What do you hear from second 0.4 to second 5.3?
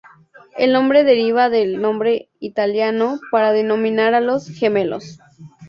El nombre deriva del nombre italiano para denominar a los "gemelos".